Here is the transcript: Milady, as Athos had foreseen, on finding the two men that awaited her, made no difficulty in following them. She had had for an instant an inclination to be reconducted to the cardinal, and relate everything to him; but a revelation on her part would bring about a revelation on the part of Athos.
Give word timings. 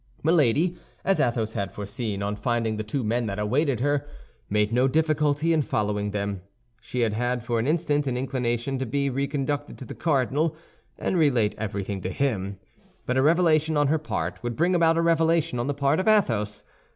Milady, 0.23 0.77
as 1.05 1.19
Athos 1.19 1.53
had 1.53 1.71
foreseen, 1.71 2.23
on 2.23 2.35
finding 2.35 2.77
the 2.77 2.83
two 2.83 3.03
men 3.03 3.27
that 3.27 3.37
awaited 3.37 3.81
her, 3.81 4.07
made 4.49 4.73
no 4.73 4.87
difficulty 4.87 5.53
in 5.53 5.61
following 5.61 6.09
them. 6.09 6.41
She 6.81 7.01
had 7.01 7.13
had 7.13 7.43
for 7.43 7.59
an 7.59 7.67
instant 7.67 8.07
an 8.07 8.17
inclination 8.17 8.79
to 8.79 8.87
be 8.87 9.11
reconducted 9.11 9.77
to 9.77 9.85
the 9.85 9.93
cardinal, 9.93 10.55
and 10.97 11.17
relate 11.19 11.53
everything 11.59 12.01
to 12.01 12.09
him; 12.09 12.57
but 13.05 13.15
a 13.15 13.21
revelation 13.21 13.77
on 13.77 13.89
her 13.89 13.99
part 13.99 14.41
would 14.41 14.55
bring 14.55 14.73
about 14.73 14.97
a 14.97 15.03
revelation 15.03 15.59
on 15.59 15.67
the 15.67 15.75
part 15.75 15.99
of 15.99 16.07
Athos. 16.07 16.63